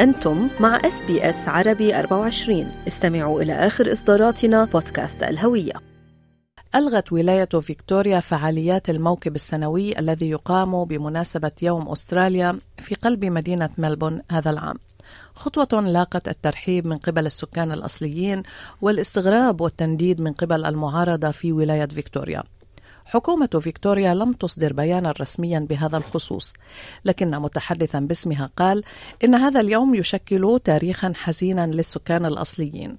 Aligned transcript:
أنتم 0.00 0.48
مع 0.60 0.76
إس 0.84 1.02
بي 1.02 1.30
إس 1.30 1.48
عربي 1.48 1.98
24 1.98 2.72
استمعوا 2.88 3.42
إلى 3.42 3.52
آخر 3.52 3.92
إصداراتنا 3.92 4.64
بودكاست 4.64 5.22
الهوية. 5.22 5.72
ألغت 6.74 7.12
ولاية 7.12 7.60
فيكتوريا 7.60 8.20
فعاليات 8.20 8.90
الموكب 8.90 9.34
السنوي 9.34 9.98
الذي 9.98 10.30
يقام 10.30 10.84
بمناسبة 10.84 11.50
يوم 11.62 11.88
أستراليا 11.88 12.58
في 12.78 12.94
قلب 12.94 13.24
مدينة 13.24 13.70
ملبورن 13.78 14.22
هذا 14.30 14.50
العام. 14.50 14.76
خطوة 15.34 15.80
لاقت 15.80 16.28
الترحيب 16.28 16.86
من 16.86 16.96
قبل 16.96 17.26
السكان 17.26 17.72
الأصليين 17.72 18.42
والاستغراب 18.82 19.60
والتنديد 19.60 20.20
من 20.20 20.32
قبل 20.32 20.64
المعارضة 20.64 21.30
في 21.30 21.52
ولاية 21.52 21.86
فيكتوريا. 21.86 22.42
حكومة 23.06 23.60
فيكتوريا 23.60 24.14
لم 24.14 24.32
تصدر 24.32 24.72
بيانا 24.72 25.14
رسميا 25.20 25.58
بهذا 25.58 25.96
الخصوص، 25.96 26.52
لكن 27.04 27.30
متحدثا 27.30 28.00
باسمها 28.00 28.50
قال 28.56 28.84
إن 29.24 29.34
هذا 29.34 29.60
اليوم 29.60 29.94
يشكل 29.94 30.60
تاريخا 30.64 31.12
حزينا 31.16 31.66
للسكان 31.66 32.26
الأصليين. 32.26 32.96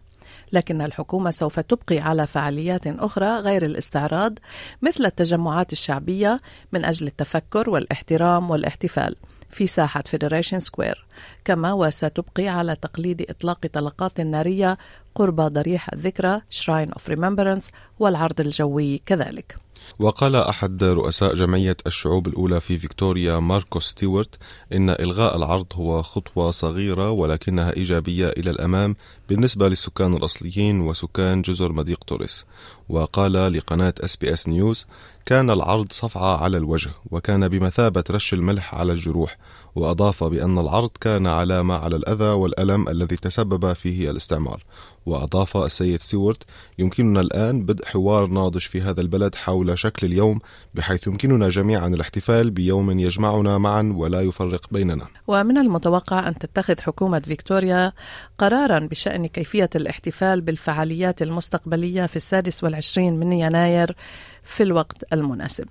لكن 0.52 0.81
الحكومة 0.81 1.31
سوف 1.31 1.59
تبقي 1.59 2.00
على 2.00 2.28
فعاليات 2.28 2.88
أخرى 2.88 3.40
غير 3.40 3.66
الاستعراض 3.66 4.40
مثل 4.81 5.05
التجمعات 5.05 5.73
الشعبية 5.73 6.42
من 6.72 6.86
أجل 6.86 7.08
التفكر 7.08 7.70
والإحترام 7.70 8.50
والاحتفال 8.50 9.16
في 9.52 9.67
ساحة 9.67 10.03
Federation 10.05 10.59
Square 10.59 11.06
كما 11.45 11.73
وستبقي 11.73 12.48
على 12.48 12.76
تقليد 12.76 13.25
إطلاق 13.30 13.67
طلقات 13.73 14.21
نارية 14.21 14.77
قرب 15.16 15.41
ضريح 15.41 15.94
الذكرى 15.94 16.41
Shrine 16.49 16.91
of 16.91 17.09
Remembrance 17.09 17.72
والعرض 17.99 18.39
الجوي 18.41 19.02
كذلك. 19.05 19.58
وقال 19.99 20.35
أحد 20.35 20.84
رؤساء 20.84 21.34
جمعية 21.35 21.77
الشعوب 21.88 22.27
الأولى 22.27 22.59
في 22.59 22.80
فيكتوريا 22.80 23.39
ماركو 23.39 23.80
ستيوارت 23.80 24.35
إن 24.73 24.89
إلغاء 24.89 25.38
العرض 25.38 25.66
هو 25.73 26.03
خطوة 26.03 26.52
صغيرة 26.52 27.11
ولكنها 27.11 27.75
إيجابية 27.77 28.27
إلى 28.27 28.49
الأمام 28.49 28.95
بالنسبة 29.30 29.70
للسكان 29.70 30.14
الأصليين 30.14 30.81
وسكان 30.81 31.42
جزر 31.42 31.72
مضيق 31.72 32.03
توريس. 32.03 32.45
وقال 32.89 33.53
لقناة 33.53 33.94
SBS 34.00 34.47
News 34.47 34.86
كان 35.25 35.49
العرض 35.49 35.92
صفعة 35.92 36.38
على 36.38 36.58
الوجه 36.58 36.92
وكان 37.11 37.47
بمثابة 37.47 38.03
رش 38.11 38.33
الملح 38.33 38.75
على 38.75 38.94
الجروح 38.94 39.38
وأضاف 39.75 40.23
بأن 40.23 40.58
العرض 40.58 40.89
كان 41.02 41.06
علامة 41.08 41.75
على 41.75 41.95
الأذى 41.95 42.30
والألم 42.30 42.89
الذي 42.89 43.16
تسبب 43.16 43.73
فيه 43.73 44.11
الاستعمار 44.11 44.63
وأضاف 45.05 45.58
السيد 45.58 45.99
ستيوارت 45.99 46.44
يمكننا 46.80 47.22
الآن 47.22 47.66
بدء 47.66 47.86
حوار 47.86 48.27
ناضج 48.27 48.61
في 48.61 48.81
هذا 48.81 49.02
البلد 49.02 49.36
حول 49.36 49.80
شكل 49.80 50.08
اليوم 50.08 50.39
بحيث 50.73 51.08
يمكننا 51.08 51.49
جميعا 51.49 51.88
الاحتفال 51.88 52.52
بيوم 52.52 52.99
يجمعنا 52.99 53.58
معا 53.58 53.94
ولا 53.95 54.22
يفرق 54.22 54.66
بيننا 54.72 55.08
ومن 55.27 55.58
المتوقع 55.58 56.27
أن 56.27 56.38
تتخذ 56.38 56.81
حكومة 56.81 57.19
فيكتوريا 57.19 57.94
قرارا 58.38 58.80
بشأن 58.80 59.27
كيفية 59.27 59.69
الاحتفال 59.75 60.42
بالفعاليات 60.42 61.21
المستقبلية 61.21 62.05
في 62.05 62.16
السادس 62.16 62.64
والعشرين 62.64 63.19
من 63.19 63.33
يناير 63.33 63.95
في 64.44 64.64
الوقت 64.64 65.14
المناسب 65.14 65.67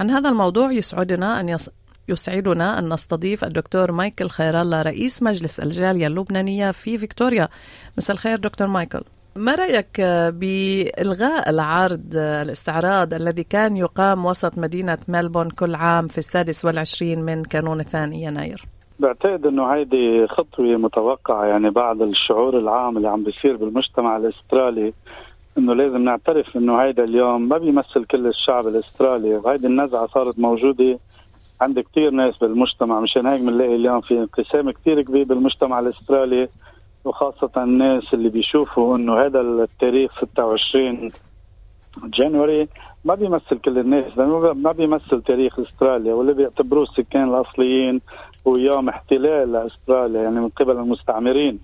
عن 0.00 0.10
هذا 0.10 0.28
الموضوع 0.28 0.72
يسعدنا 0.72 1.40
أن. 1.40 1.56
يسعدنا 2.10 2.78
أن 2.78 2.92
نستضيف 2.92 3.44
الدكتور 3.44 3.92
مايكل 3.92 4.28
خير 4.28 4.60
الله 4.60 4.82
رئيس 4.82 5.22
مجلس 5.22 5.60
الجالية 5.60 6.06
اللبنانية 6.06 6.70
في 6.70 6.98
فيكتوريا. 6.98 7.48
مساء 7.98 8.14
الخير 8.14 8.38
دكتور 8.38 8.66
مايكل. 8.66 9.00
ما 9.36 9.54
رأيك 9.54 10.00
بإلغاء 10.40 11.50
العرض 11.50 12.06
الاستعراض 12.14 13.14
الذي 13.14 13.44
كان 13.44 13.76
يقام 13.76 14.26
وسط 14.26 14.58
مدينة 14.58 14.98
ملبون 15.08 15.50
كل 15.50 15.74
عام 15.74 16.06
في 16.06 16.18
السادس 16.18 16.64
والعشرين 16.64 17.20
من 17.22 17.44
كانون 17.44 17.80
الثاني 17.80 18.22
يناير؟ 18.22 18.64
بعتقد 18.98 19.46
إنه 19.46 19.66
هيدي 19.66 20.26
خطوة 20.26 20.66
متوقعة. 20.66 21.44
يعني 21.44 21.70
بعد 21.70 22.02
الشعور 22.02 22.58
العام 22.58 22.96
اللي 22.96 23.08
عم 23.08 23.24
بيصير 23.24 23.56
بالمجتمع 23.56 24.16
الأسترالي 24.16 24.92
إنه 25.58 25.74
لازم 25.74 26.04
نعترف 26.04 26.56
إنه 26.56 26.82
هيدا 26.82 27.04
اليوم 27.04 27.48
ما 27.48 27.58
بيمثل 27.58 28.04
كل 28.04 28.26
الشعب 28.26 28.66
الأسترالي 28.68 29.34
وهيدي 29.34 29.66
النزعة 29.66 30.06
صارت 30.06 30.38
موجودة 30.38 30.98
عند 31.60 31.80
كثير 31.80 32.10
ناس 32.10 32.38
بالمجتمع 32.38 33.00
مشان 33.00 33.26
هيك 33.26 33.40
بنلاقي 33.40 33.74
اليوم 33.76 34.00
في 34.00 34.18
انقسام 34.18 34.70
كثير 34.70 35.02
كبير 35.02 35.24
بالمجتمع 35.24 35.78
الأسترالي 35.78 36.48
وخاصة 37.04 37.50
الناس 37.56 38.14
اللي 38.14 38.28
بيشوفوا 38.28 38.96
إنه 38.96 39.26
هذا 39.26 39.40
التاريخ 39.40 40.24
26 40.24 41.12
جانوري 42.04 42.68
ما 43.04 43.14
بيمثل 43.14 43.58
كل 43.58 43.78
الناس 43.78 44.18
ما 44.54 44.72
بيمثل 44.72 45.22
تاريخ 45.22 45.58
أستراليا 45.58 46.14
واللي 46.14 46.32
بيعتبروه 46.32 46.82
السكان 46.82 47.28
الأصليين 47.28 48.00
هو 48.46 48.56
يوم 48.56 48.88
احتلال 48.88 49.52
لاستراليا 49.52 50.22
يعني 50.22 50.40
من 50.40 50.48
قبل 50.48 50.76
المستعمرين. 50.76 51.58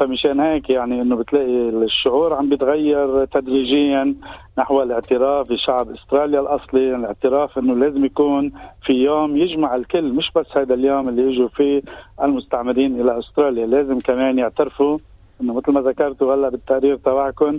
فمشان 0.00 0.40
هيك 0.40 0.70
يعني 0.70 1.02
إنه 1.02 1.16
بتلاقي 1.16 1.68
الشعور 1.68 2.34
عم 2.34 2.48
بيتغير 2.48 3.24
تدريجيا 3.24 4.14
نحو 4.58 4.82
الاعتراف 4.82 5.52
بشعب 5.52 5.90
استراليا 5.90 6.40
الأصلي، 6.40 6.94
الاعتراف 6.94 7.58
إنه 7.58 7.74
لازم 7.74 8.04
يكون 8.04 8.52
في 8.86 8.92
يوم 8.92 9.36
يجمع 9.36 9.74
الكل 9.74 10.12
مش 10.12 10.30
بس 10.36 10.46
هذا 10.56 10.74
اليوم 10.74 11.08
اللي 11.08 11.22
يجوا 11.22 11.48
فيه 11.48 11.82
المستعمرين 12.22 13.00
إلى 13.00 13.18
أستراليا، 13.18 13.66
لازم 13.66 13.98
كمان 13.98 14.38
يعترفوا 14.38 14.98
إنه 15.40 15.54
مثل 15.54 15.72
ما 15.72 15.80
ذكرتوا 15.80 16.34
هلأ 16.34 16.48
بالتقرير 16.48 16.96
تبعكم 16.96 17.58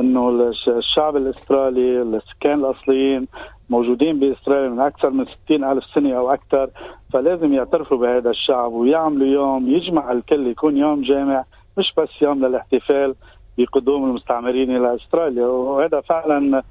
إنه 0.00 0.52
الشعب 0.68 1.16
الأسترالي 1.16 2.02
السكان 2.02 2.58
الأصليين 2.60 3.26
موجودين 3.70 4.18
بإستراليا 4.18 4.68
من 4.68 4.80
أكثر 4.80 5.10
من 5.10 5.24
60 5.24 5.64
ألف 5.64 5.84
سنة 5.94 6.14
أو 6.14 6.32
أكثر 6.32 6.70
فلازم 7.12 7.54
يعترفوا 7.54 7.96
بهذا 7.96 8.30
الشعب 8.30 8.72
ويعملوا 8.72 9.26
يوم 9.26 9.68
يجمع 9.68 10.12
الكل 10.12 10.46
يكون 10.46 10.76
يوم 10.76 11.02
جامع 11.02 11.44
مش 11.78 11.92
بس 11.96 12.08
يوم 12.22 12.46
للاحتفال 12.46 13.14
بقدوم 13.58 14.04
المستعمرين 14.04 14.76
إلى 14.76 14.94
أستراليا 14.94 15.46
وهذا 15.46 16.00
فعلا 16.00 16.62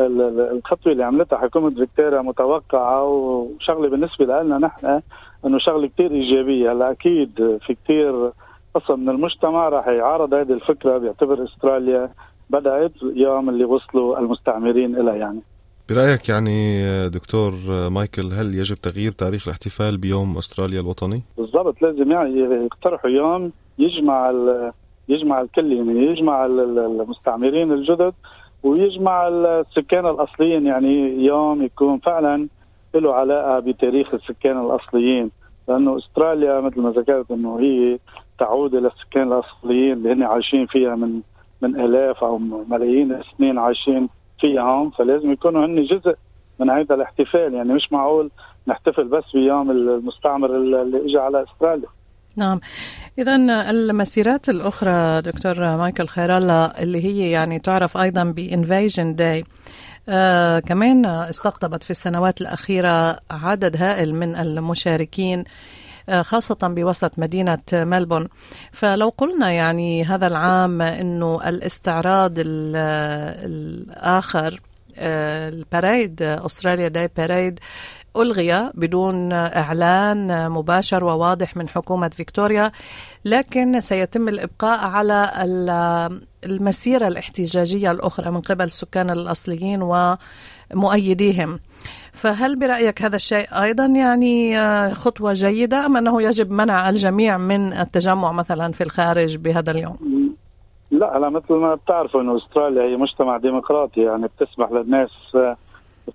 الخطوة 0.00 0.92
اللي 0.92 1.04
عملتها 1.04 1.38
حكومة 1.38 1.70
فيكتوريا 1.70 2.22
متوقعة 2.22 3.04
وشغلة 3.04 3.88
بالنسبة 3.88 4.24
لنا 4.24 4.58
نحن 4.58 5.00
إنه 5.46 5.58
شغلة 5.58 5.86
كثير 5.86 6.12
إيجابية 6.12 6.72
هلا 6.72 6.90
أكيد 6.90 7.58
في 7.66 7.76
كثير 7.84 8.32
قسم 8.74 9.00
من 9.00 9.08
المجتمع 9.08 9.68
راح 9.68 9.86
يعارض 9.88 10.34
هذه 10.34 10.52
الفكرة 10.52 10.98
بيعتبر 10.98 11.44
أستراليا 11.44 12.10
بدأت 12.50 12.92
يوم 13.02 13.48
اللي 13.48 13.64
وصلوا 13.64 14.18
المستعمرين 14.18 14.96
لها 14.96 15.14
يعني 15.14 15.40
برأيك 15.90 16.28
يعني 16.28 16.82
دكتور 17.08 17.52
مايكل 17.90 18.32
هل 18.32 18.54
يجب 18.54 18.76
تغيير 18.76 19.12
تاريخ 19.12 19.48
الاحتفال 19.48 19.98
بيوم 19.98 20.38
أستراليا 20.38 20.80
الوطني؟ 20.80 21.22
بالضبط 21.38 21.82
لازم 21.82 22.12
يعني 22.12 22.40
يقترحوا 22.40 23.10
يوم 23.10 23.52
يجمع 23.78 24.32
يجمع 25.08 25.40
الكل 25.40 25.72
يعني 25.72 26.06
يجمع 26.06 26.46
المستعمرين 26.46 27.72
الجدد 27.72 28.14
ويجمع 28.62 29.28
السكان 29.28 30.06
الأصليين 30.06 30.66
يعني 30.66 31.24
يوم 31.24 31.62
يكون 31.62 31.98
فعلا 31.98 32.48
له 32.94 33.14
علاقة 33.14 33.58
بتاريخ 33.58 34.14
السكان 34.14 34.60
الأصليين. 34.64 35.30
لأنه 35.68 35.98
أستراليا 35.98 36.60
مثل 36.60 36.80
ما 36.80 36.90
ذكرت 36.90 37.30
إنه 37.30 37.60
هي 37.60 37.98
تعود 38.38 38.74
إلى 38.74 38.88
السكان 38.88 39.32
الأصليين 39.32 39.92
اللي 39.92 40.12
هن 40.12 40.22
عايشين 40.22 40.66
فيها 40.66 40.94
من 40.96 41.20
من 41.62 41.80
آلاف 41.80 42.24
أو 42.24 42.38
ملايين 42.38 43.12
السنين 43.12 43.58
عايشين 43.58 44.08
هون 44.44 44.90
فلازم 44.90 45.32
يكونوا 45.32 45.66
هن 45.66 45.82
جزء 45.82 46.14
من 46.58 46.70
هذا 46.70 46.94
الاحتفال. 46.94 47.54
يعني 47.54 47.74
مش 47.74 47.92
معقول 47.92 48.30
نحتفل 48.66 49.04
بس 49.04 49.24
بيوم 49.34 49.70
المستعمر 49.70 50.56
اللي 50.56 51.04
اجى 51.04 51.18
على 51.18 51.42
أستراليا. 51.42 51.88
نعم. 52.38 52.60
إذا 53.18 53.36
المسيرات 53.70 54.48
الأخرى 54.48 55.22
دكتور 55.22 55.76
مايكل 55.76 56.08
خير 56.08 56.36
الله 56.38 56.64
اللي 56.64 57.04
هي 57.04 57.30
يعني 57.30 57.58
تعرف 57.58 57.96
أيضا 57.96 58.24
بإنفيجن 58.24 59.12
داي 59.12 59.44
آه 60.08 60.58
كمان 60.58 61.06
استقطبت 61.06 61.82
في 61.82 61.90
السنوات 61.90 62.40
الأخيرة 62.40 63.20
عدد 63.30 63.76
هائل 63.76 64.14
من 64.14 64.36
المشاركين 64.36 65.44
آه 66.08 66.22
خاصة 66.22 66.58
بوسط 66.62 67.18
مدينة 67.18 67.58
ملبون. 67.72 68.28
فلو 68.72 69.08
قلنا 69.08 69.50
يعني 69.50 70.04
هذا 70.04 70.26
العام 70.26 70.82
أنه 70.82 71.48
الاستعراض 71.48 72.32
الآخر 73.46 74.60
آه 74.96 75.48
الباريد 75.48 76.22
أستراليا 76.22 76.88
داي 76.88 77.10
باريد 77.16 77.60
ألغي 78.22 78.70
بدون 78.74 79.32
إعلان 79.32 80.50
مباشر 80.50 81.04
وواضح 81.04 81.56
من 81.56 81.68
حكومة 81.68 82.08
فيكتوريا 82.08 82.72
لكن 83.24 83.80
سيتم 83.80 84.28
الإبقاء 84.28 84.78
على 84.78 85.30
المسيرة 86.46 87.08
الاحتجاجية 87.08 87.90
الأخرى 87.90 88.30
من 88.30 88.40
قبل 88.40 88.64
السكان 88.64 89.10
الأصليين 89.10 89.82
ومؤيديهم 90.74 91.58
فهل 92.12 92.58
برأيك 92.58 93.02
هذا 93.02 93.16
الشيء 93.16 93.46
أيضا 93.62 93.86
يعني 93.86 94.60
خطوة 94.94 95.32
جيدة 95.32 95.86
أم 95.86 95.96
أنه 95.96 96.22
يجب 96.22 96.52
منع 96.52 96.88
الجميع 96.88 97.38
من 97.38 97.72
التجمع 97.72 98.32
مثلا 98.32 98.72
في 98.72 98.84
الخارج 98.84 99.36
بهذا 99.36 99.70
اليوم؟ 99.70 99.96
لا 100.90 101.06
على 101.06 101.30
مثل 101.30 101.54
ما 101.54 101.74
بتعرفوا 101.74 102.20
إنه 102.20 102.36
أستراليا 102.36 102.82
هي 102.82 102.96
مجتمع 102.96 103.36
ديمقراطي 103.36 104.00
يعني 104.00 104.26
بتسمح 104.26 104.72
للناس 104.72 105.10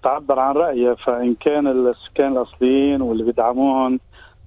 تعبر 0.03 0.39
عن 0.39 0.55
رأيها 0.55 0.93
فإن 0.93 1.35
كان 1.35 1.67
السكان 1.67 2.31
الأصليين 2.31 3.01
واللي 3.01 3.23
بيدعموهم 3.23 3.99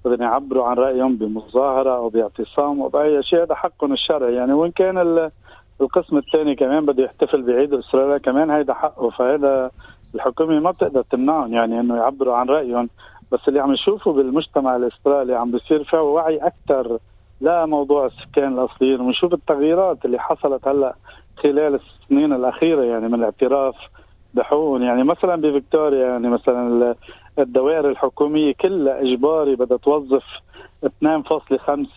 بدهم 0.04 0.22
يعبروا 0.22 0.64
عن 0.64 0.76
رأيهم 0.76 1.16
بمظاهرة 1.16 1.96
أو 1.96 2.08
باعتصام 2.08 2.80
أو 2.80 2.88
بأي 2.88 3.22
شيء 3.22 3.42
هذا 3.42 3.54
حقهم 3.54 3.92
الشرعي. 3.92 4.34
يعني 4.34 4.52
وإن 4.52 4.70
كان 4.70 5.30
القسم 5.80 6.16
الثاني 6.16 6.54
كمان 6.54 6.86
بده 6.86 7.04
يحتفل 7.04 7.42
بعيد 7.42 7.74
إسرائيل 7.74 8.18
كمان 8.18 8.50
هيدا 8.50 8.74
حقه. 8.74 9.10
فهذا 9.10 9.70
الحكومة 10.14 10.60
ما 10.60 10.70
بتقدر 10.70 11.02
تمنعهم 11.02 11.54
يعني 11.54 11.80
إنه 11.80 11.96
يعبروا 11.96 12.36
عن 12.36 12.46
رأيهم. 12.46 12.88
بس 13.32 13.40
اللي 13.48 13.60
عم 13.60 13.72
نشوفه 13.72 14.12
بالمجتمع 14.12 14.76
الاسترالي 14.76 15.34
عم 15.34 15.50
بيصير 15.50 15.84
فيه 15.84 15.98
وعي 15.98 16.36
أكثر 16.36 16.98
لا 17.40 17.66
موضوع 17.66 18.06
السكان 18.06 18.58
الأصليين. 18.58 19.00
ونشوف 19.00 19.32
التغييرات 19.34 20.04
اللي 20.04 20.18
حصلت 20.18 20.68
هلأ 20.68 20.94
خلال 21.36 21.80
السنين 21.80 22.32
الأخيرة 22.32 22.82
يعني 22.82 23.08
من 23.08 23.14
الاعتراف 23.14 23.74
بحقوق 24.36 24.80
يعني 24.80 25.04
مثلا 25.04 25.36
بفيكتوريا 25.36 26.06
يعني 26.06 26.28
مثلا 26.28 26.94
الدوائر 27.38 27.88
الحكومية 27.88 28.54
كلها 28.60 29.00
إجباري 29.00 29.56
بدها 29.56 29.76
توظف 29.76 30.24
2.5 30.84 30.90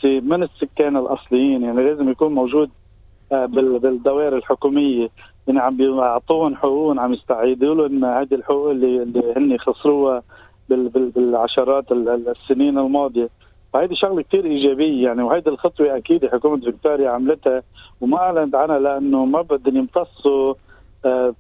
من 0.04 0.44
السكان 0.44 0.98
الأصليين. 0.98 1.64
يعني 1.64 1.84
لازم 1.84 2.10
يكون 2.10 2.34
موجود 2.34 2.70
آه، 3.32 3.46
بالدوائر 3.46 4.38
الحكومية. 4.38 5.10
يعني 5.48 5.60
عم 5.60 5.78
بيعطوهم 5.78 6.56
حقوق 6.56 7.00
عم 7.00 7.14
يستعيدوا 7.14 7.76
لهم 7.76 8.06
هذه 8.06 8.34
الحقوق 8.34 8.70
اللي 8.70 9.04
اللي 9.04 9.34
هن 9.38 9.58
خسروها 9.58 10.24
بالعشرات 10.70 11.92
السنين 11.92 12.78
الماضية. 12.78 13.30
فهيدي 13.74 13.96
شغلة 13.96 14.22
كثير 14.22 14.46
إيجابية. 14.46 15.04
يعني 15.04 15.22
وهيدي 15.24 15.50
الخطوة 15.50 15.98
أكيد 15.98 16.26
حكومة 16.26 16.62
فيكتوريا 16.62 17.10
عملتها. 17.10 17.64
وما 18.02 18.18
أعلنت 18.18 18.56
عنها 18.56 18.80
لأنه 18.80 19.26
ما 19.26 19.42
بدهم 19.42 19.78
يمتصوا 19.78 20.54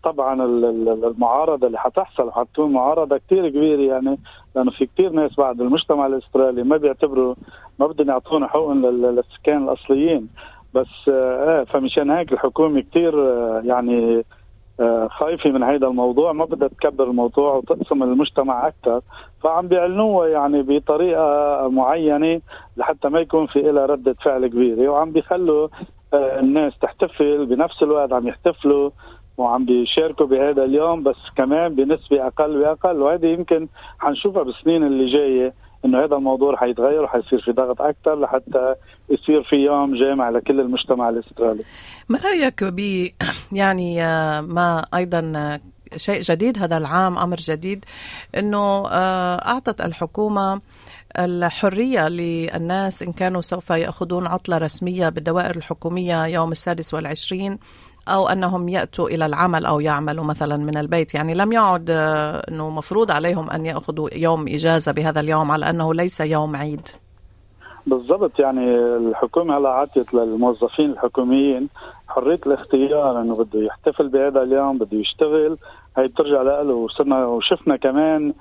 طبعا 0.03 0.43
المعارضة 0.43 1.67
اللي 1.67 1.79
حتحصل 1.79 2.31
حتكون 2.31 2.73
معارضة 2.73 3.17
كثير 3.17 3.49
كبيرة 3.49 3.81
يعني 3.93 4.19
لأنه 4.55 4.71
في 4.71 4.85
كثير 4.85 5.09
ناس 5.11 5.35
بعد 5.37 5.61
المجتمع 5.61 6.05
الاسترالي 6.05 6.63
ما 6.63 6.77
بيعتبروا 6.77 7.35
ما 7.79 7.87
بدهم 7.87 8.09
يعطونا 8.09 8.47
حقوقهم 8.47 8.85
للسكان 8.85 9.63
الأصليين. 9.63 10.29
بس 10.73 11.09
آه 11.09 11.63
فمشان 11.63 12.11
هيك 12.11 12.33
الحكومة 12.33 12.81
كثير 12.81 13.21
آه 13.21 13.61
يعني 13.65 14.23
آه 14.79 15.07
خايفة 15.07 15.49
من 15.49 15.63
هذا 15.63 15.87
الموضوع 15.87 16.31
ما 16.31 16.45
بدها 16.45 16.67
تكبر 16.67 17.03
الموضوع 17.03 17.53
وتقسم 17.53 18.03
المجتمع 18.03 18.67
أكثر 18.67 19.01
فعم 19.43 19.67
بيعلنوها 19.67 20.27
يعني 20.27 20.61
بطريقة 20.61 21.67
معينة 21.69 22.41
لحتى 22.77 23.09
ما 23.09 23.19
يكون 23.19 23.47
في 23.47 23.61
لها 23.61 23.85
ردة 23.85 24.15
فعل 24.23 24.47
كبيرة. 24.47 24.89
وعم 24.89 25.11
بيخلوا 25.11 25.67
آه 26.13 26.39
الناس 26.39 26.73
تحتفل 26.81 27.45
بنفس 27.45 27.83
الوقت 27.83 28.13
عم 28.13 28.27
يحتفلوا. 28.27 28.89
وعم 29.39 29.65
بيشاركوا 29.65 30.25
بهذا 30.25 30.63
اليوم 30.63 31.03
بس 31.03 31.15
كمان 31.37 31.75
بنسبة 31.75 32.27
أقل 32.27 32.57
وأقل 32.57 33.01
وهذه 33.01 33.25
يمكن 33.25 33.67
حنشوفها 33.99 34.43
بالسنين 34.43 34.83
اللي 34.83 35.11
جاية 35.11 35.53
إنه 35.85 36.03
هذا 36.03 36.15
الموضوع 36.15 36.55
حيتغير 36.55 37.03
وحيصير 37.03 37.41
في 37.41 37.51
ضغط 37.51 37.81
أكثر 37.81 38.19
لحتى 38.19 38.75
يصير 39.09 39.43
في 39.43 39.55
يوم 39.55 39.95
جامع 39.95 40.29
لكل 40.29 40.59
المجتمع 40.59 41.09
الاسترالي. 41.09 41.63
ما 42.09 42.19
رأيك 42.25 42.63
ب 42.63 42.79
يعني 43.61 44.03
آه، 44.03 44.41
ما 44.41 44.85
أيضا 44.93 45.33
آه، 45.35 45.59
شيء 45.95 46.19
جديد 46.19 46.57
هذا 46.57 46.77
العام 46.77 47.17
أمر 47.17 47.35
جديد 47.35 47.85
إنه 48.37 48.87
آه، 48.87 49.35
أعطت 49.35 49.81
الحكومة 49.81 50.61
الحرية 51.17 52.07
للناس 52.09 53.03
إن 53.03 53.11
كانوا 53.11 53.41
سوف 53.41 53.69
يأخذون 53.69 54.27
عطلة 54.27 54.57
رسمية 54.57 55.09
بالدوائر 55.09 55.55
الحكومية 55.55 56.25
يوم 56.25 56.51
السادس 56.51 56.93
والعشرين 56.93 57.57
أو 58.09 58.27
أنهم 58.27 58.69
يأتوا 58.69 59.07
إلى 59.09 59.25
العمل 59.25 59.65
أو 59.65 59.79
يعملوا 59.79 60.23
مثلا 60.23 60.57
من 60.57 60.77
البيت. 60.77 61.15
يعني 61.15 61.33
لم 61.33 61.51
يعد 61.51 61.89
آه، 61.89 62.43
أنه 62.49 62.69
مفروض 62.69 63.11
عليهم 63.11 63.49
أن 63.49 63.65
يأخذوا 63.65 64.09
يوم 64.15 64.47
إجازة 64.47 64.91
بهذا 64.91 65.19
اليوم 65.19 65.51
على 65.51 65.69
أنه 65.69 65.93
ليس 65.93 66.21
يوم 66.21 66.55
عيد. 66.55 66.87
بالضبط. 67.87 68.39
يعني 68.39 68.75
الحكومة 68.75 69.57
هلا 69.57 69.69
عطيت 69.69 70.13
للموظفين 70.13 70.91
الحكوميين 70.91 71.69
حرية 72.07 72.39
الاختيار 72.45 73.21
إنه 73.21 73.35
بده 73.35 73.59
يحتفل 73.59 74.07
بهذا 74.07 74.43
اليوم 74.43 74.77
بده 74.77 74.97
يشتغل. 74.97 75.57
هي 75.97 76.07
بترجع 76.07 76.41
له. 76.41 76.73
وصرنا 76.73 77.25
وشفنا 77.25 77.75
كمان 77.75 78.33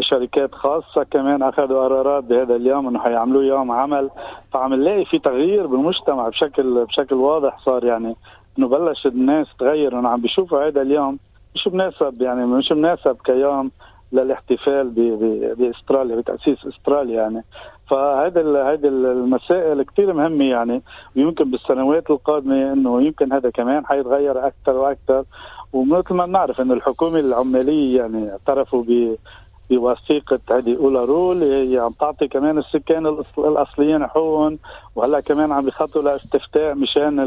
شركات 0.00 0.54
خاصة 0.54 1.02
كمان 1.10 1.42
أخذوا 1.42 1.84
قرارات 1.84 2.24
بهذا 2.24 2.56
اليوم 2.56 2.88
إنه 2.88 2.98
حيعملوه 2.98 3.44
يوم 3.44 3.72
عمل. 3.72 4.10
فعم 4.52 4.74
نلاقي 4.74 5.04
في 5.04 5.18
تغيير 5.18 5.66
بالمجتمع 5.66 6.28
بشكل 6.28 6.84
بشكل 6.84 7.14
واضح 7.14 7.58
صار 7.64 7.84
يعني. 7.84 8.16
انه 8.58 8.68
بلش 8.68 9.06
الناس 9.06 9.46
تغير. 9.58 9.98
انه 9.98 10.08
عم 10.08 10.20
بيشوفوا 10.20 10.68
هذا 10.68 10.82
اليوم 10.82 11.18
مش 11.54 11.68
مناسب 11.68 12.22
يعني 12.22 12.46
مش 12.46 12.72
مناسب 12.72 13.16
كيوم 13.24 13.70
للاحتفال 14.12 14.90
بأستراليا 15.58 16.16
بتأسيس 16.16 16.66
أستراليا 16.66 17.14
يعني. 17.14 17.44
فهذا 17.90 18.40
هذه 18.72 18.88
المسائل 18.88 19.82
كثير 19.82 20.12
مهمة 20.12 20.44
يعني. 20.44 20.82
ويمكن 21.16 21.50
بالسنوات 21.50 22.10
القادمة 22.10 22.72
إنه 22.72 23.02
يمكن 23.02 23.32
هذا 23.32 23.50
كمان 23.50 23.86
حيتغير 23.86 24.46
أكثر 24.46 24.72
وأكثر 24.72 25.24
ومثل 25.72 26.14
ما 26.14 26.26
بنعرف 26.26 26.60
إنه 26.60 26.74
الحكومة 26.74 27.18
العمالية 27.18 27.98
يعني 27.98 28.30
اعترفوا 28.30 28.82
ب 28.82 29.16
بوثيقة 29.70 30.38
هذه 30.50 30.76
اولى 30.76 31.04
رول 31.04 31.42
هي 31.42 31.78
عم 31.78 31.90
تعطي 31.90 32.28
كمان 32.28 32.58
السكان 32.58 33.06
الأصليين 33.38 34.06
حقوقهم 34.06 34.58
وهلا 34.96 35.20
كمان 35.20 35.52
عم 35.52 35.64
بيخطوا 35.64 36.02
لاستفتاء 36.02 36.74
مشان 36.74 37.20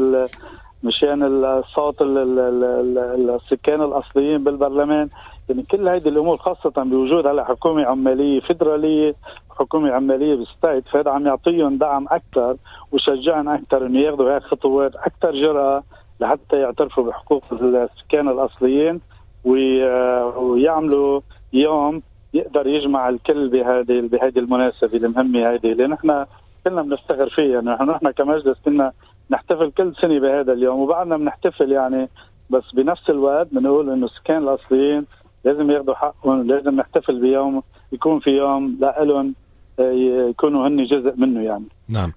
مشان 0.82 1.44
الصوت 1.44 2.02
السكان 2.02 3.82
الأصليين 3.82 4.44
بالبرلمان. 4.44 5.08
يعني 5.48 5.62
كل 5.62 5.88
هذه 5.88 6.08
الأمور 6.08 6.36
خاصة 6.36 6.72
بوجود 6.76 7.26
هلا 7.26 7.44
حكومة 7.44 7.84
عمالية 7.84 8.40
فدراليه 8.40 9.14
حكومة 9.50 9.92
عمالية 9.92 10.34
بالستيت 10.34 10.88
فهذا 10.88 11.10
عم 11.10 11.26
يعطيهم 11.26 11.76
دعم 11.76 12.06
أكثر 12.10 12.56
وشجعهم 12.92 13.48
أكثر 13.48 13.86
إنه 13.86 14.00
ياخذوا 14.00 14.34
هيك 14.34 14.42
خطوات 14.42 14.96
أكثر 14.96 15.32
جرأة 15.32 15.82
لحتى 16.20 16.56
يعترفوا 16.56 17.04
بحقوق 17.04 17.44
السكان 17.52 18.28
الأصليين 18.28 19.00
ويعملوا 19.44 21.20
يوم 21.52 22.02
يقدر 22.34 22.66
يجمع 22.66 23.08
الكل 23.08 23.48
بهذه 23.48 24.00
بهذه 24.00 24.38
المناسبة 24.38 24.98
المهمة 24.98 25.54
هذه 25.54 25.72
اللي 25.72 25.86
نحن 25.86 26.26
كلنا 26.64 26.82
بنفتخر 26.82 27.28
فيها. 27.28 27.60
نحن 27.60 27.90
نحن 27.90 28.10
كمجلس 28.10 28.58
كنا 28.64 28.92
نحتفل 29.30 29.70
كل 29.70 29.94
سنة 30.00 30.20
بهذا 30.20 30.52
اليوم 30.52 30.80
وبعدنا 30.80 31.16
بنحتفل 31.16 31.72
يعني 31.72 32.08
بس 32.50 32.64
بنفس 32.74 33.10
الوقت 33.10 33.48
بنقول 33.52 33.90
إنه 33.90 34.06
السكان 34.06 34.42
الأصليين 34.42 35.06
لازم 35.44 35.70
ياخذوا 35.70 35.94
حقهم 35.94 36.46
لازم 36.46 36.76
نحتفل 36.76 37.20
بيوم 37.20 37.62
يكون 37.92 38.20
في 38.20 38.30
يوم 38.30 38.78
لهم 38.80 39.34
آه، 39.78 39.92
يكونوا 40.30 40.68
هن 40.68 40.84
جزء 40.84 41.14
منه 41.16 41.42
يعني. 41.42 41.64
نعم. 41.88 42.12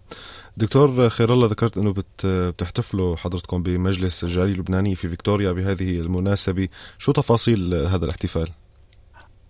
دكتور 0.58 1.10
خير 1.10 1.34
الله 1.34 1.48
ذكرت 1.48 1.78
إنه 1.78 1.94
بتحتفلوا 2.24 3.16
حضرتكم 3.16 3.64
بمجلس 3.64 4.24
الجاليه 4.24 4.54
اللبناني 4.54 4.96
في 4.96 5.08
فيكتوريا 5.08 5.52
بهذه 5.52 6.00
المناسبة. 6.00 6.68
شو 6.98 7.12
تفاصيل 7.12 7.74
هذا 7.74 8.06
الاحتفال؟ 8.06 8.48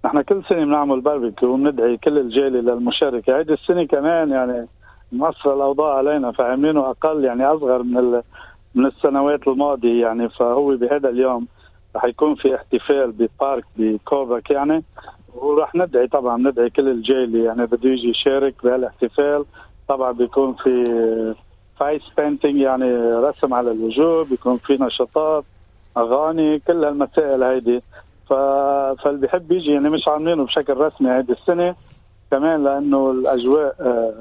نحن 0.06 0.22
كل 0.22 0.44
سنة 0.50 0.66
بنعمل 0.66 1.02
باربيكيو 1.02 1.50
وبندعي 1.50 1.98
كل 1.98 2.18
الجاليه 2.18 2.62
للمشاركة. 2.62 3.40
هذه 3.40 3.54
السنة 3.54 3.86
كمان 3.86 4.30
يعني 4.30 4.68
مؤثر 5.14 5.54
الأوضاع 5.54 5.98
علينا 5.98 6.32
فعاملينه 6.32 6.90
أقل 6.90 7.24
يعني 7.24 7.46
أصغر 7.46 7.84
من 7.84 8.22
من 8.76 8.86
السنوات 8.86 9.48
الماضية 9.48 10.02
يعني 10.02 10.30
فهو 10.30 10.76
بهذا 10.76 11.10
اليوم 11.10 11.48
رح 11.96 12.06
يكون 12.06 12.36
في 12.36 12.56
احتفال 12.56 13.12
ب 13.12 13.23
park 13.23 13.66
بكوبرغ 13.78 14.52
يعني. 14.52 14.84
وراح 15.36 15.76
ندعي 15.76 16.08
طبعا 16.08 16.38
ندعي 16.38 16.70
كل 16.70 16.90
الجالي 16.90 17.44
يعني 17.44 17.66
بده 17.66 17.90
يجي 17.90 18.10
يشارك 18.10 18.56
بهالاحتفال. 18.64 19.46
طبعا 19.88 20.12
بيكون 20.12 20.54
في 20.54 21.36
face 21.80 22.02
painting 22.18 22.58
يعني 22.58 22.94
رسم 23.14 23.54
على 23.54 23.72
الوجوه 23.72 24.26
بيكون 24.26 24.58
في 24.58 24.74
نشاطات 24.74 25.44
أغاني 25.98 26.60
كل 26.60 26.84
هالمسائل 26.86 27.44
هيدي. 27.44 27.82
ف... 28.30 28.34
فاللي 29.04 29.22
بيحب 29.22 29.52
يجي 29.52 29.72
يعني 29.72 29.90
مش 29.90 30.08
عاملينه 30.08 30.46
بشكل 30.46 30.78
رسمي 30.78 31.12
هيدي 31.12 31.34
السنة. 31.34 31.76
كمان 32.34 32.64
لأنه 32.64 33.12
الأجواء 33.12 33.76
آه، 33.80 34.14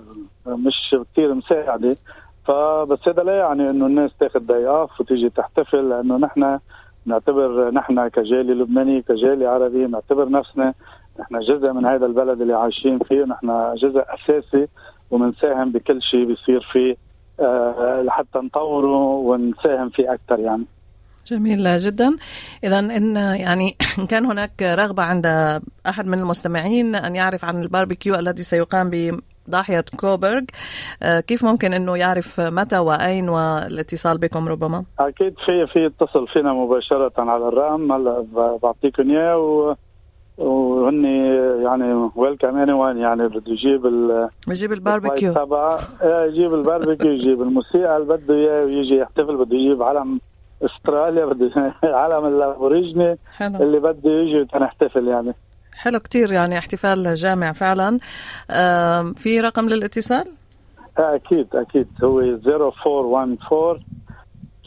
مش 0.47 0.97
كثير 1.12 1.35
مساعدة. 1.35 1.97
فبس 2.45 3.09
هذا 3.09 3.23
لا 3.23 3.37
يعني 3.37 3.71
إنه 3.71 3.87
الناس 3.87 4.11
تاخذ 4.21 4.40
داي 4.40 4.69
اوف 4.69 5.00
وتيجي 5.00 5.31
تحتفل 5.31 5.88
لأنه 5.88 6.16
نحن 6.16 6.59
نعتبر 7.07 7.71
نحن 7.71 8.09
كجالي 8.09 8.54
لبناني 8.54 9.02
كجالي 9.02 9.47
عربي 9.47 9.87
نعتبر 9.87 10.28
نفسنا 10.28 10.75
نحن 11.21 11.40
جزء 11.40 11.73
من 11.73 11.87
هذا 11.87 12.07
البلد 12.07 12.40
اللي 12.40 12.54
عايشين 12.54 12.99
فيه 12.99 13.25
نحن 13.25 13.75
جزء 13.75 14.04
أساسي 14.09 14.69
وبنساهم 15.11 15.73
بكل 15.73 16.02
شيء 16.02 16.25
بيصير 16.25 16.69
فيه 16.73 16.97
آه، 17.40 18.02
لحتى 18.02 18.38
نطوره 18.38 19.04
ونساهم 19.04 19.88
فيه 19.88 20.12
أكثر 20.14 20.38
يعني. 20.40 20.64
جميل 21.26 21.79
جدا. 21.79 22.17
اذا 22.64 22.79
إن 22.79 23.17
يعني 23.17 23.76
إن 23.99 24.07
كان 24.07 24.26
هناك 24.26 24.62
رغبة 24.62 25.02
عند 25.02 25.26
أحد 25.87 26.07
من 26.07 26.19
المستمعين 26.19 26.95
أن 26.95 27.17
يعرف 27.17 27.45
عن 27.45 27.62
الباربيكيو 27.62 28.14
الذي 28.14 28.43
سيقام 28.43 28.91
ضاحية 29.50 29.85
كوبرغ 30.00 30.41
آه، 31.02 31.21
كيف 31.21 31.45
ممكن 31.45 31.73
أنه 31.73 31.97
يعرف 31.97 32.41
متى 32.41 32.79
وأين 32.79 33.29
والاتصال 33.29 34.19
بكم 34.19 34.49
ربما؟ 34.49 34.85
أكيد 35.00 35.35
في 35.47 35.67
في 35.73 35.85
يتصل 35.85 36.29
فينا 36.29 36.52
مباشرة 36.52 37.12
على 37.19 37.49
الرقم. 37.49 37.93
هلا 37.93 38.26
بعطيكم 38.62 39.11
إياه 39.11 39.76
وهن 40.38 41.05
يعني 41.64 42.11
welcome 42.17 42.57
anyone 42.57 42.97
يعني 42.97 43.29
بده 43.29 43.52
يجيب 43.52 43.87
ال 43.87 44.29
بجيب 44.49 44.73
الباربيكيو. 44.73 45.33
تبعه. 45.33 45.79
إيه، 46.02 46.25
يجيب 46.25 46.55
الباربيكيو 46.55 47.12
يجيب 47.12 47.43
الموسيقى 47.43 47.97
اللي 47.97 48.17
بده 48.17 48.35
إياه 48.35 48.64
ويجي 48.64 48.97
يحتفل 48.97 49.37
بده 49.37 49.57
يجيب 49.57 49.83
علم 49.83 50.21
استراليا 50.64 51.25
بده 51.26 51.75
علم 52.02 52.26
ال 52.27 52.35
Aboriginal 52.35 53.19
اللي 53.40 53.81
بده 53.81 54.11
يجي 54.11 54.45
تنحتفل 54.45 55.09
يعني. 55.09 55.35
حلو 55.75 56.00
كتير 56.00 56.33
يعني 56.33 56.59
احتفال 56.59 57.14
جامع 57.14 57.52
فعلا. 57.52 57.99
في 59.16 59.40
رقم 59.40 59.69
للاتصال؟ 59.69 60.26
أكيد 60.99 61.47
أكيد. 61.54 61.88
هو 62.04 62.21
0414 62.21 63.85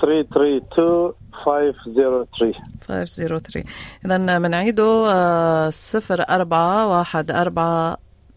332 0.01 1.13
503 1.45 2.53
503 2.87 3.63
إذا 4.05 4.39
بنعيده 4.39 5.11
آه، 5.11 5.69
صفر 5.69 6.21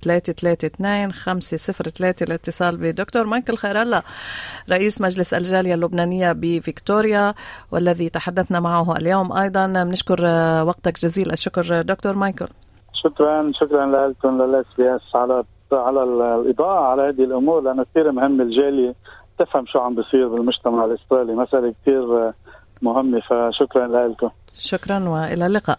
أربعة 0.06 0.14
واحد 0.14 0.28
أربعة 0.28 0.32
ثلاثة 0.32 0.32
ثلاثة 0.32 0.66
اثنين 0.66 1.12
خمسة 1.12 1.56
صفر 1.56 1.84
ثلاثة 1.84 2.24
الاتصال 2.24 2.76
بدكتور 2.76 3.26
مايكل 3.26 3.56
خير 3.56 3.82
الله 3.82 4.02
رئيس 4.70 5.00
مجلس 5.00 5.34
الجالية 5.34 5.74
اللبنانية 5.74 6.32
بفيكتوريا 6.32 7.34
والذي 7.72 8.08
تحدثنا 8.08 8.60
معه 8.60 8.96
اليوم 8.96 9.32
أيضا. 9.32 9.66
بنشكر 9.66 10.18
آه، 10.26 10.64
وقتك 10.64 10.94
جزيل 10.98 11.32
الشكر 11.32 11.82
دكتور 11.82 12.14
مايكل. 12.14 12.46
شكرا 13.04 13.52
شكرا 13.54 14.08
لكم 14.08 14.42
لل 14.42 14.66
SBS 14.78 15.00
على 15.14 15.44
على 15.72 16.02
الإضاءة 16.02 16.80
على 16.80 17.02
هذه 17.02 17.24
الأمور 17.24 17.60
لأنه 17.60 17.84
كثير 17.84 18.12
مهم 18.12 18.40
الجالية 18.40 18.94
تفهم 19.38 19.66
شو 19.66 19.78
عم 19.78 19.94
بيصير 19.94 20.28
بالمجتمع 20.28 20.84
الاسترالي 20.84 21.34
مسألة 21.34 21.74
كثير 21.82 22.32
مهمة 22.82 23.20
فشكرا 23.20 24.08
لكم. 24.08 24.30
شكرا 24.58 25.08
وإلى 25.08 25.46
اللقاء. 25.46 25.78